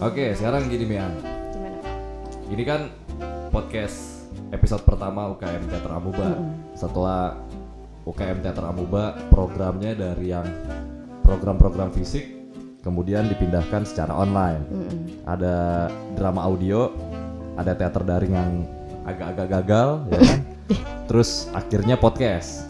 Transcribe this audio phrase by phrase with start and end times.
[0.00, 1.12] Oke, sekarang gini Mian.
[1.52, 1.76] Gimana?
[2.48, 2.88] Ini kan
[3.52, 6.40] podcast episode pertama UKM Teater Amuba.
[6.72, 7.36] Setelah
[8.08, 10.48] UKM Teater Amuba programnya dari yang
[11.20, 12.32] program-program fisik
[12.80, 14.64] kemudian dipindahkan secara online.
[15.28, 16.88] Ada drama audio,
[17.60, 18.52] ada teater daring yang
[19.04, 20.40] agak-agak gagal, ya kan?
[21.12, 22.69] Terus akhirnya podcast.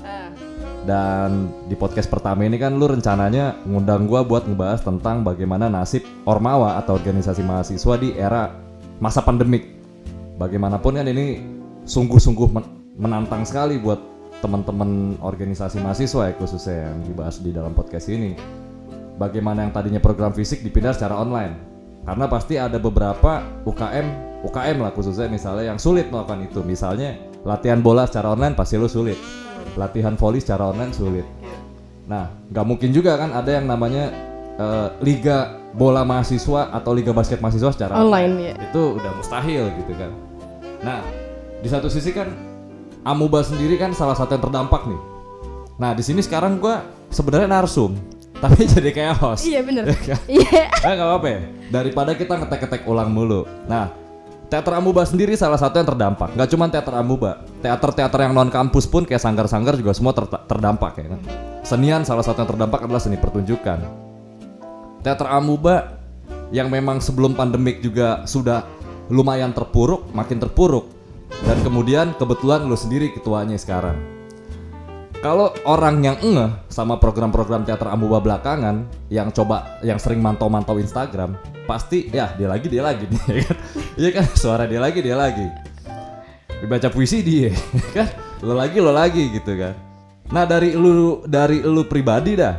[0.81, 6.01] Dan di podcast pertama ini kan lu rencananya ngundang gua buat ngebahas tentang bagaimana nasib
[6.25, 8.49] Ormawa atau organisasi mahasiswa di era
[8.97, 9.77] masa pandemik.
[10.41, 11.45] Bagaimanapun kan ini
[11.85, 14.01] sungguh-sungguh men- menantang sekali buat
[14.41, 18.33] teman-teman organisasi mahasiswa ya khususnya yang dibahas di dalam podcast ini.
[19.21, 21.69] Bagaimana yang tadinya program fisik dipindah secara online.
[22.09, 26.65] Karena pasti ada beberapa UKM, UKM lah khususnya misalnya yang sulit melakukan itu.
[26.65, 29.17] Misalnya latihan bola secara online pasti lu sulit
[29.79, 31.27] latihan volley secara online sulit.
[32.11, 34.11] Nah, nggak mungkin juga kan ada yang namanya
[34.59, 38.55] eh, liga bola mahasiswa atau liga basket mahasiswa secara online ya.
[38.71, 40.11] Itu udah mustahil gitu kan.
[40.83, 41.01] Nah,
[41.61, 42.31] di satu sisi kan
[43.01, 45.01] Amuba sendiri kan salah satu yang terdampak nih.
[45.81, 47.97] Nah, di sini sekarang gua sebenarnya narsum,
[48.45, 49.49] tapi jadi kayak host.
[49.49, 49.89] Iya bener.
[49.89, 50.21] Ya kan?
[50.29, 50.65] Iya.
[50.69, 51.41] Eh nggak apa-apa ya.
[51.73, 53.49] Daripada kita ngetek-ngetek ulang mulu.
[53.65, 53.89] Nah,
[54.51, 56.35] teater Amuba sendiri salah satu yang terdampak.
[56.35, 60.99] Nggak cuma teater Amuba, teater-teater yang non kampus pun kayak sanggar-sanggar juga semua ter- terdampak
[60.99, 61.21] ya kan.
[61.63, 63.79] Senian salah satu yang terdampak adalah seni pertunjukan.
[65.07, 66.03] Teater Amuba
[66.51, 68.67] yang memang sebelum pandemik juga sudah
[69.09, 70.91] lumayan terpuruk, makin terpuruk.
[71.47, 74.21] Dan kemudian kebetulan lu sendiri ketuanya sekarang.
[75.21, 81.37] Kalau orang yang ngeh sama program-program teater Amuba belakangan yang coba yang sering mantau-mantau Instagram,
[81.69, 83.57] pasti ya dia lagi dia lagi nih ya kan.
[83.99, 85.47] Iya kan suara dia lagi dia lagi.
[86.61, 87.51] Dibaca puisi dia
[87.97, 88.07] kan.
[88.45, 89.75] Lo lagi lo lagi gitu kan.
[90.31, 92.55] Nah, dari lu dari lu pribadi dah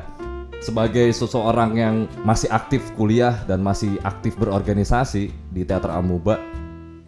[0.60, 6.38] sebagai seseorang yang masih aktif kuliah dan masih aktif berorganisasi di teater Amuba,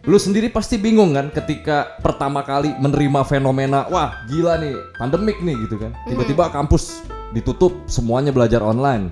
[0.04, 5.56] Lu sendiri pasti bingung kan ketika pertama kali menerima fenomena wah gila nih pandemik nih
[5.64, 5.96] gitu kan.
[6.04, 7.00] Tiba-tiba kampus
[7.32, 9.08] ditutup semuanya belajar online.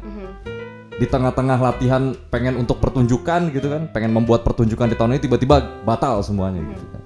[1.00, 5.82] Di tengah-tengah latihan pengen untuk pertunjukan gitu kan, pengen membuat pertunjukan di tahun ini tiba-tiba
[5.88, 7.02] batal semuanya gitu kan.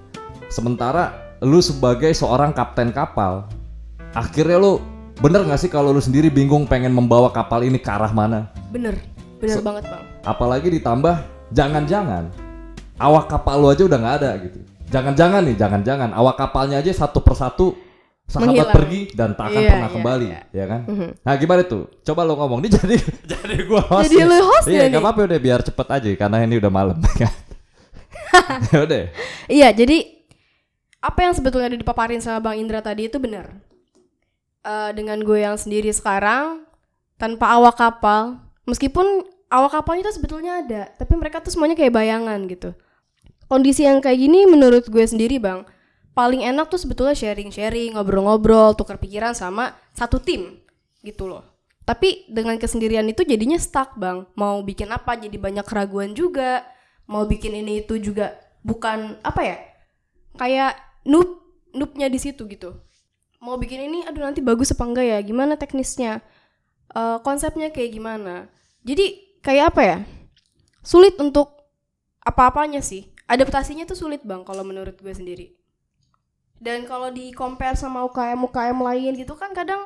[0.50, 1.04] Sementara
[1.44, 3.46] lu sebagai seorang kapten kapal,
[4.16, 4.82] akhirnya lu
[5.22, 8.50] bener nggak sih kalau lu sendiri bingung pengen membawa kapal ini ke arah mana?
[8.74, 8.98] Bener.
[9.36, 10.04] Bener banget bang.
[10.24, 11.14] Apalagi ditambah
[11.52, 12.32] jangan-jangan
[12.96, 14.58] awak kapal lu aja udah nggak ada gitu.
[14.86, 17.74] Jangan-jangan nih, jangan-jangan awak kapalnya aja satu persatu
[18.26, 18.74] sahabat Menghilang.
[18.74, 20.40] pergi dan tak akan Iya, pernah iya, kembali, iya.
[20.50, 20.80] ya kan?
[21.16, 21.82] Nah gimana tuh?
[22.02, 22.96] Coba lo ngomong, ini jadi
[23.32, 24.04] jadi gua host.
[24.04, 25.04] Jadi lu host Iya, ya nggak nih?
[25.04, 26.98] apa-apa udah biar cepet aja karena ini udah malam.
[27.20, 27.32] kan?
[28.66, 29.02] ya udah.
[29.56, 29.96] Iya, jadi
[30.98, 33.46] apa yang sebetulnya udah dipaparin sama Bang Indra tadi itu benar.
[34.60, 36.66] Eh, dengan gue yang sendiri sekarang
[37.14, 42.42] tanpa awak kapal, meskipun awak kapalnya itu sebetulnya ada, tapi mereka tuh semuanya kayak bayangan
[42.50, 42.74] gitu.
[43.46, 45.62] Kondisi yang kayak gini menurut gue sendiri, Bang,
[46.16, 50.56] paling enak tuh sebetulnya sharing-sharing, ngobrol-ngobrol, tukar pikiran sama satu tim
[51.04, 51.44] gitu loh.
[51.84, 54.24] Tapi dengan kesendirian itu jadinya stuck, Bang.
[54.34, 56.64] Mau bikin apa jadi banyak keraguan juga.
[57.06, 58.34] Mau bikin ini itu juga
[58.64, 59.58] bukan apa ya?
[60.34, 60.74] Kayak
[61.06, 61.38] noob,
[61.76, 62.74] noobnya di situ gitu.
[63.38, 65.18] Mau bikin ini aduh nanti bagus apa enggak ya?
[65.22, 66.24] Gimana teknisnya?
[66.90, 68.50] Eh, konsepnya kayak gimana?
[68.82, 69.98] Jadi kayak apa ya?
[70.82, 71.54] Sulit untuk
[72.26, 73.14] apa-apanya sih.
[73.30, 75.55] Adaptasinya tuh sulit, Bang, kalau menurut gue sendiri.
[76.56, 79.84] Dan kalau di compare sama UKM UKM lain gitu kan kadang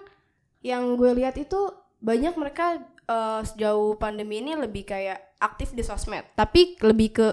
[0.62, 1.58] yang gue lihat itu
[1.98, 7.28] banyak mereka eh, sejauh pandemi ini lebih kayak aktif di sosmed, tapi lebih ke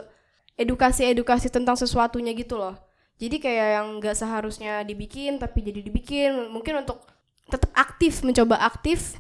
[0.58, 2.74] edukasi-edukasi tentang sesuatunya gitu loh.
[3.18, 7.02] Jadi kayak yang nggak seharusnya dibikin tapi jadi dibikin, mungkin untuk
[7.50, 9.18] tetap aktif, mencoba aktif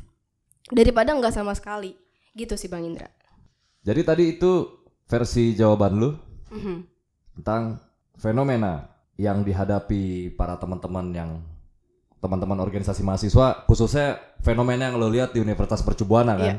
[0.69, 1.93] daripada nggak sama sekali.
[2.33, 3.09] Gitu sih Bang Indra.
[3.81, 6.11] Jadi tadi itu versi jawaban lu
[6.51, 6.77] Mhm.
[7.39, 7.79] tentang
[8.17, 11.31] fenomena yang dihadapi para teman-teman yang
[12.17, 16.45] teman-teman organisasi mahasiswa khususnya fenomena yang lo lihat di Universitas Percubuana kan.
[16.45, 16.55] Iya.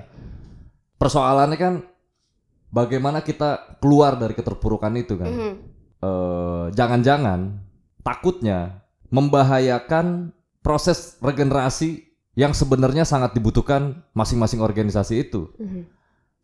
[0.99, 1.75] Persoalannya kan
[2.71, 5.31] bagaimana kita keluar dari keterpurukan itu kan.
[5.31, 5.53] Mhm.
[5.99, 7.59] Eh, jangan-jangan
[8.07, 10.31] takutnya membahayakan
[10.63, 12.07] proses regenerasi
[12.39, 15.51] yang sebenarnya sangat dibutuhkan masing-masing organisasi itu.
[15.59, 15.83] Mhm.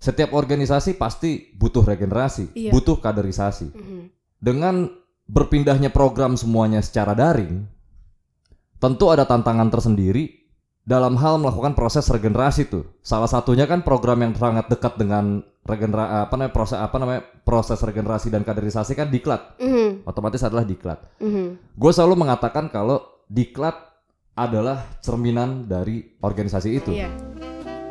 [0.03, 2.75] Setiap organisasi pasti butuh regenerasi, Iya.
[2.75, 4.01] butuh kaderisasi Mhm.
[4.43, 4.91] dengan
[5.25, 7.65] berpindahnya program semuanya secara daring,
[8.79, 10.45] tentu ada tantangan tersendiri
[10.85, 12.85] dalam hal melakukan proses regenerasi tuh.
[13.01, 17.81] Salah satunya kan program yang sangat dekat dengan regenera apa namanya proses apa namanya proses
[17.81, 19.57] regenerasi dan kaderisasi kan diklat.
[19.57, 20.05] Mhm.
[20.05, 21.01] Otomatis adalah diklat.
[21.25, 21.73] Mhm.
[21.73, 23.01] Gue selalu mengatakan kalau
[23.33, 23.73] diklat
[24.37, 26.93] adalah cerminan dari organisasi itu.
[26.93, 27.09] Iya.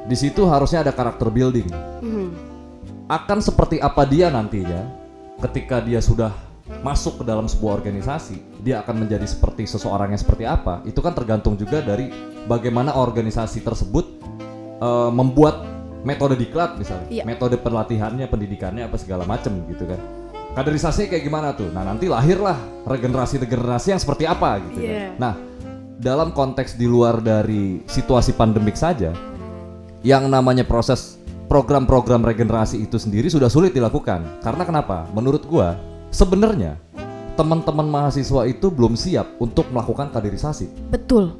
[0.06, 1.70] Di situ harusnya ada karakter building.
[2.06, 2.54] Mhm.
[3.04, 4.88] akan seperti apa dia nantinya
[5.44, 6.32] ketika dia sudah
[6.84, 10.80] masuk ke dalam sebuah organisasi, dia akan menjadi seperti seseorang yang seperti apa?
[10.88, 12.08] Itu kan tergantung juga dari
[12.48, 14.06] bagaimana organisasi tersebut
[14.80, 15.64] eh, membuat
[16.04, 17.24] metode diklat misalnya, Iya.
[17.24, 20.00] metode pelatihannya, pendidikannya apa segala macem gitu kan.
[20.54, 21.72] Kaderisasi kayak gimana tuh?
[21.72, 24.92] Nah nanti lahirlah regenerasi-regenerasi yang seperti apa gitu Iya.
[24.92, 25.12] kan.
[25.20, 25.34] Nah
[26.00, 29.16] dalam konteks di luar dari situasi pandemik saja,
[30.04, 31.16] yang namanya proses
[31.48, 34.44] program-program regenerasi itu sendiri sudah sulit dilakukan.
[34.44, 35.08] Karena kenapa?
[35.16, 35.80] Menurut gua,
[36.14, 36.78] sebenarnya
[37.34, 40.70] teman-teman mahasiswa itu belum siap untuk melakukan kaderisasi.
[40.94, 41.34] Betul.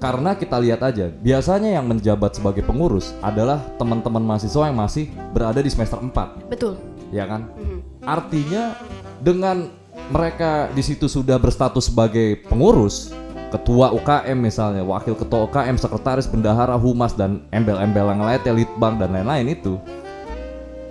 [0.00, 5.60] Karena kita lihat aja, biasanya yang menjabat sebagai pengurus adalah teman-teman mahasiswa yang masih berada
[5.60, 6.76] di semester 4, Betul.
[7.12, 7.48] ya kan?
[7.56, 8.04] Mhm.
[8.04, 8.76] Artinya
[9.24, 9.72] dengan
[10.12, 13.08] mereka di situ sudah berstatus sebagai pengurus,
[13.48, 19.16] ketua UKM misalnya, wakil ketua UKM, sekretaris, bendahara, humas dan embel-embel yang lainnya, litbang dan
[19.16, 19.80] lain-lain itu.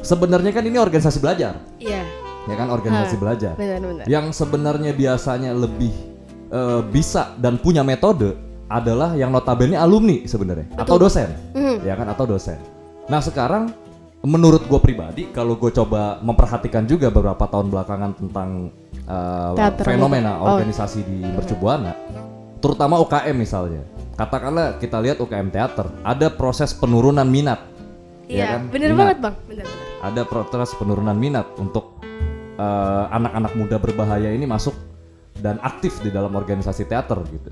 [0.02, 1.95] Sebenarnya kan ini organisasi belajar, Iya.
[2.46, 3.22] Ya kan organisasi Hah.
[3.22, 3.54] belajar.
[3.56, 4.06] Benar-benar.
[4.06, 5.94] Yang sebenarnya biasanya lebih
[6.48, 11.82] eh, bisa dan punya metode adalah yang notabene alumni sebenarnya atau dosen Mhm.
[11.82, 12.58] ya kan atau dosen.
[13.06, 13.70] Nah sekarang
[14.22, 18.74] menurut gue pribadi kalau gue coba memperhatikan juga beberapa tahun belakangan tentang
[19.06, 20.50] uh, Teater fenomena Oh.
[20.52, 21.94] organisasi di Mercubuana,
[22.58, 23.86] terutama UKM misalnya.
[24.16, 27.60] Katakanlah kita lihat UKM teater, ada proses penurunan minat.
[28.26, 28.62] ya Iya, kan?
[28.68, 28.98] bener Minat.
[28.98, 29.36] banget bang.
[29.46, 29.86] Bener-bener.
[30.02, 31.95] Ada proses penurunan minat untuk
[32.60, 34.76] uh, anak-anak muda berbahaya ini masuk
[35.40, 37.52] dan aktif di dalam organisasi teater gitu.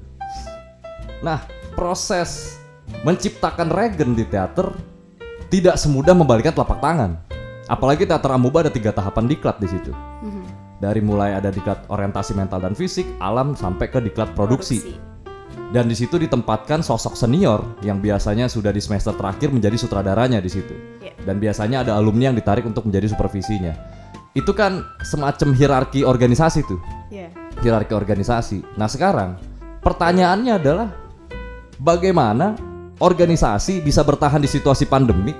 [1.24, 1.44] Nah,
[1.76, 2.60] proses
[3.04, 4.72] menciptakan regen di teater
[5.48, 7.20] tidak semudah membalikan telapak tangan.
[7.72, 9.92] Apalagi teater amuba ada tiga tahapan diklat di situ.
[9.94, 10.44] Mhm.
[10.84, 15.00] Dari mulai ada diklat orientasi mental dan fisik, alam sampai ke diklat produksi.
[15.74, 20.52] Dan di situ ditempatkan sosok senior yang biasanya sudah di semester terakhir menjadi sutradaranya di
[20.52, 20.76] situ.
[21.02, 21.18] Iya.
[21.24, 23.74] Dan biasanya ada alumni yang ditarik untuk menjadi supervisinya.
[24.34, 26.82] Itu kan semacam hierarki organisasi tuh
[27.14, 27.30] Iya.
[27.62, 28.66] hierarki organisasi.
[28.82, 29.38] Nah sekarang
[29.86, 30.90] pertanyaannya adalah
[31.78, 32.58] bagaimana
[32.98, 35.38] organisasi bisa bertahan di situasi pandemi?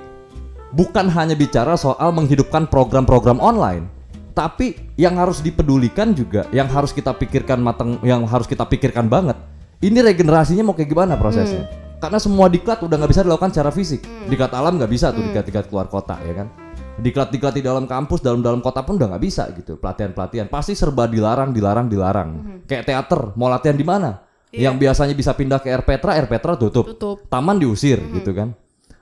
[0.74, 3.86] Bukan hanya bicara soal menghidupkan program-program online,
[4.34, 9.38] tapi yang harus dipedulikan juga, yang harus kita pikirkan matang, yang harus kita pikirkan banget.
[9.78, 11.70] Ini regenerasinya mau kayak gimana prosesnya?
[12.02, 14.02] Karena semua diklat udah nggak bisa dilakukan secara fisik.
[14.26, 16.50] Diklat alam nggak bisa tuh diklat-diklat keluar kota ya kan.
[16.94, 19.74] Diklat-diklat di dalam kampus, dalam-dalam kota pun udah nggak bisa gitu.
[19.82, 22.30] Pelatihan-pelatihan pasti serba dilarang, dilarang, dilarang.
[22.70, 24.22] Kayak teater, mau latihan di mana?
[24.54, 26.86] Yang biasanya bisa pindah ke R Petra, R Petra tutup.
[26.94, 27.26] Tutup.
[27.26, 28.54] Taman diusir gitu kan.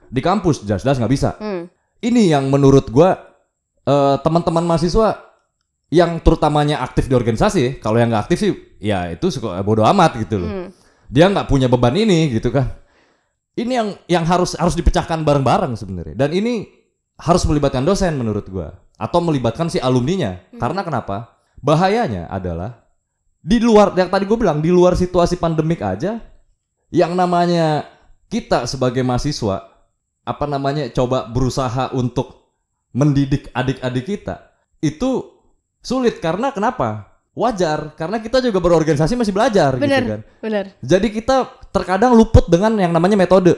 [0.09, 1.37] Di kampus jelas-jelas nggak bisa.
[1.37, 1.69] Hmm.
[2.01, 3.13] Ini yang menurut gua
[3.85, 5.21] eh, teman-teman mahasiswa
[5.93, 8.51] yang terutamanya aktif di organisasi, kalau yang nggak aktif sih,
[8.81, 10.49] ya itu suka bodoh amat gitu loh.
[10.49, 10.67] Hmm.
[11.13, 12.73] Dia nggak punya beban ini gitu kan.
[13.53, 16.17] Ini yang yang harus harus dipecahkan bareng-bareng sebenarnya.
[16.17, 16.65] Dan ini
[17.23, 20.43] harus melibatkan dosen menurut gua atau melibatkan si alumninya.
[20.59, 21.39] Karena kenapa?
[21.63, 22.83] Bahayanya adalah
[23.43, 26.19] di luar yang tadi gue bilang di luar situasi pandemik aja
[26.91, 27.83] yang namanya
[28.31, 29.67] kita sebagai mahasiswa
[30.23, 32.55] apa namanya coba berusaha untuk
[32.95, 35.27] mendidik adik-adik kita itu
[35.83, 37.11] sulit karena kenapa?
[37.33, 39.83] Wajar karena kita juga berorganisasi masih belajar Bener.
[39.83, 40.21] gitu kan.
[40.39, 40.65] Bener.
[40.79, 43.57] Jadi kita terkadang luput dengan yang namanya metode.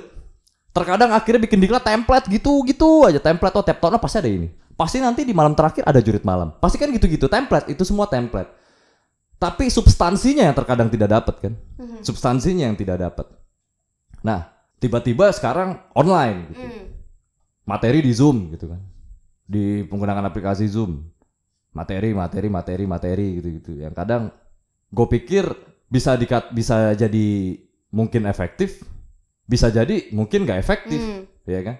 [0.75, 4.51] Terkadang akhirnya bikin diklat template gitu-gitu aja template oh tiap oh, pasti ada ini.
[4.75, 6.51] Pasti nanti di malam terakhir ada jurit malam.
[6.59, 8.51] Pasti kan gitu-gitu template itu semua template.
[9.39, 11.53] Tapi substansinya yang terkadang tidak dapat kan.
[12.03, 13.23] Substansinya yang tidak dapat.
[14.19, 14.51] Nah,
[14.83, 16.65] tiba-tiba sekarang online gitu.
[16.67, 16.85] Hmm.
[17.63, 18.83] Materi di Zoom gitu kan.
[19.47, 21.07] Di penggunaan aplikasi Zoom.
[21.71, 23.79] Materi, materi, materi, materi gitu-gitu.
[23.79, 24.23] Yang kadang
[24.91, 25.47] gue pikir
[25.87, 27.27] bisa dikat bisa jadi
[27.95, 28.83] mungkin efektif,
[29.45, 31.23] bisa jadi mungkin nggak efektif, Hmm.
[31.45, 31.75] ya kan?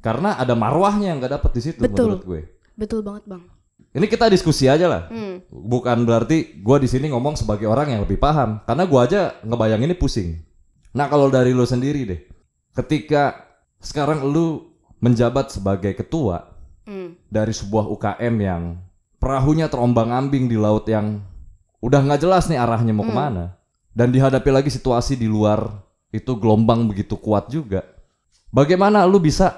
[0.00, 2.14] Karena ada marwahnya yang nggak dapet di situ Betul.
[2.20, 2.40] menurut gue.
[2.76, 3.42] Betul banget bang.
[3.96, 5.02] Ini kita diskusi aja lah.
[5.08, 5.40] Hmm.
[5.48, 9.82] Bukan berarti gue di sini ngomong sebagai orang yang lebih paham, karena gue aja ngebayang
[9.82, 10.36] ini pusing.
[10.92, 12.20] Nah kalau dari lu sendiri deh,
[12.72, 13.48] ketika
[13.80, 16.52] sekarang lu menjabat sebagai ketua
[16.86, 17.18] Hmm.
[17.26, 18.62] dari sebuah UKM yang
[19.18, 21.18] perahunya terombang-ambing di laut yang
[21.82, 23.58] udah nggak jelas nih arahnya mau ke mana,
[23.90, 25.82] dan dihadapi lagi situasi di luar
[26.16, 27.84] itu gelombang begitu kuat juga.
[28.48, 29.52] Bagaimana lu bisa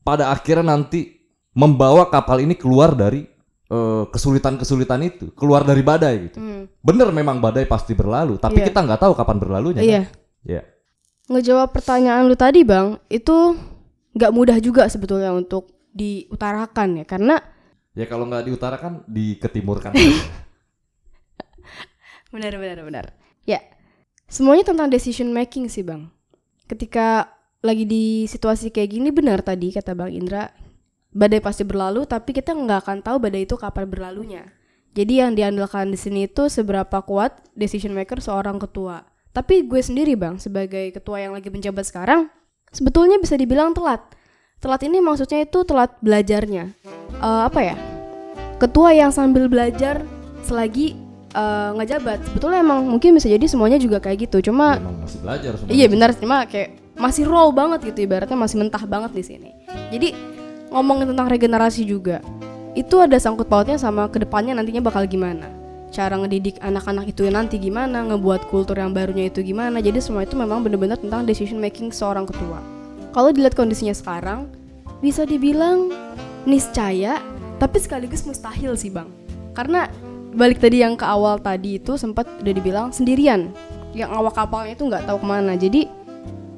[0.00, 1.20] pada akhirnya nanti
[1.52, 3.28] membawa kapal ini keluar dari
[3.68, 6.40] eh, kesulitan-kesulitan itu, keluar dari badai gitu.
[6.40, 6.64] Hmm.
[6.80, 8.72] Bener memang badai pasti berlalu, tapi Iya.
[8.72, 9.84] kita nggak tahu kapan berlalunya.
[9.84, 10.08] Iya.
[10.08, 10.48] Kan?
[10.48, 10.62] Ya.
[11.28, 13.36] Ngejawab pertanyaan lu tadi bang, itu
[14.16, 17.36] nggak mudah juga sebetulnya untuk diutarakan ya, karena
[17.92, 19.92] Ya kalau nggak diutarakan, diketimurkan.
[22.32, 23.04] benar benar benar.
[23.44, 23.60] Ya,
[24.28, 26.06] semuanya tentang decision making sih bang.
[26.68, 27.32] Ketika
[27.64, 30.52] lagi di situasi kayak gini benar tadi kata bang Indra,
[31.10, 34.44] badai pasti berlalu, tapi kita nggak akan tahu badai itu kapan berlalunya.
[34.94, 39.04] Jadi yang diandalkan di sini itu seberapa kuat decision maker seorang ketua.
[39.32, 42.26] Tapi gue sendiri bang, sebagai ketua yang lagi menjabat sekarang,
[42.74, 44.02] sebetulnya bisa dibilang telat.
[44.58, 46.74] Telat ini maksudnya itu telat belajarnya.
[47.22, 47.76] Eh, apa ya?
[48.58, 50.02] Ketua yang sambil belajar
[50.42, 50.98] selagi
[51.34, 52.18] eh, ngejabat.
[52.30, 54.52] Sebetulnya emang mungkin bisa jadi semuanya juga kayak gitu.
[54.52, 55.74] Cuma Emang masih belajar semuanya.
[55.74, 56.68] Iya benar, cuma kayak
[56.98, 59.50] masih raw banget gitu ibaratnya masih mentah banget di sini.
[59.94, 60.12] Jadi
[60.68, 62.20] ngomongin tentang regenerasi juga,
[62.74, 65.48] itu ada sangkut pautnya sama ke depannya nantinya bakal gimana.
[65.88, 69.80] Cara ngedidik anak-anak itu nanti gimana, ngebuat kultur yang barunya itu gimana.
[69.80, 72.60] Jadi semua itu memang benar-benar tentang decision making seorang ketua.
[73.16, 74.52] Kalau dilihat kondisinya sekarang,
[75.00, 75.88] bisa dibilang
[76.44, 77.24] niscaya,
[77.56, 79.08] tapi sekaligus mustahil sih bang.
[79.56, 79.88] Karena
[80.34, 83.52] balik tadi yang ke awal tadi itu sempat udah dibilang sendirian.
[83.96, 85.52] Yang awak kapalnya itu nggak tahu ke mana.
[85.56, 85.88] Jadi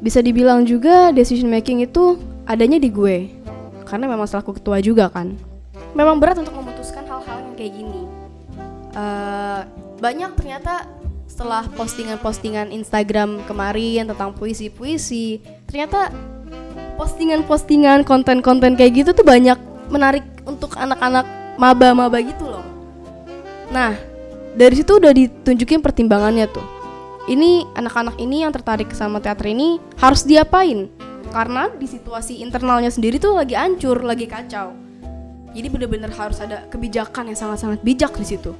[0.00, 2.16] bisa dibilang juga decision making itu
[2.48, 3.30] adanya di gue
[3.84, 5.36] karena memang selaku ketua juga kan
[5.92, 8.00] memang berat untuk memutuskan hal-hal yang kayak gini
[8.90, 9.60] Eh,
[10.02, 10.82] banyak ternyata
[11.30, 15.38] setelah postingan-postingan Instagram kemarin tentang puisi-puisi
[15.70, 16.10] ternyata
[16.98, 19.54] postingan-postingan konten-konten kayak gitu tuh banyak
[19.86, 21.22] menarik untuk anak-anak
[21.54, 22.49] maba-maba gitu
[23.70, 23.94] nah
[24.58, 26.80] dari situ udah ditunjukin pertimbangannya tuh
[27.30, 30.90] ini anak-anak ini yang tertarik sama teater ini harus diapain?
[31.30, 34.74] Karena di situasi internalnya sendiri tuh lagi hancur, lagi kacau.
[35.54, 38.50] Jadi bener-bener harus ada kebijakan yang sangat-sangat bijak di situ.